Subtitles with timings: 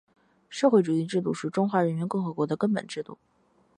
[0.49, 3.19] 社会主义制度是中华人民共和国的根本制度